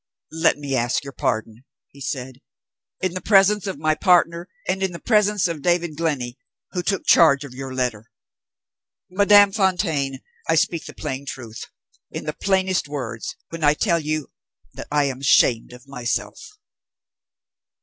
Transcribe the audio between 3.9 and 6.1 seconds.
partner and in the presence of David